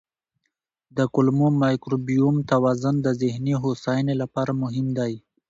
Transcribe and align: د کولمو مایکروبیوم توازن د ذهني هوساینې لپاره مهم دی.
د 0.97 0.99
کولمو 1.13 1.47
مایکروبیوم 1.61 2.35
توازن 2.51 2.95
د 3.01 3.07
ذهني 3.21 3.53
هوساینې 3.63 4.15
لپاره 4.21 4.51
مهم 4.63 4.87
دی. 4.97 5.13